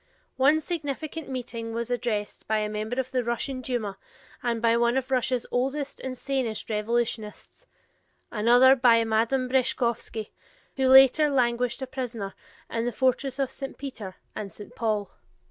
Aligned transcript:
One 0.35 0.59
significant 0.59 1.29
meeting 1.29 1.75
was 1.75 1.91
addressed 1.91 2.47
by 2.47 2.57
a 2.57 2.69
member 2.69 2.99
of 2.99 3.11
the 3.11 3.23
Russian 3.23 3.61
Duma 3.61 3.99
and 4.41 4.59
by 4.59 4.75
one 4.75 4.97
of 4.97 5.11
Russia's 5.11 5.45
oldest 5.51 5.99
and 5.99 6.17
sanest 6.17 6.71
revolutionists; 6.71 7.67
another 8.31 8.75
by 8.75 9.03
Madame 9.03 9.47
Breshkovsky, 9.47 10.31
who 10.75 10.87
later 10.87 11.29
languished 11.29 11.83
a 11.83 11.85
prisoner 11.85 12.33
in 12.67 12.85
the 12.85 12.91
fortress 12.91 13.37
of 13.37 13.51
St. 13.51 13.77
Peter 13.77 14.15
and 14.35 14.51
St. 14.51 14.75
Paul. 14.75 15.11